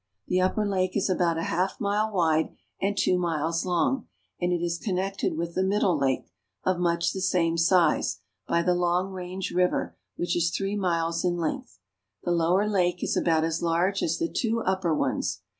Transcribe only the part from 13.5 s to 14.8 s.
large as the two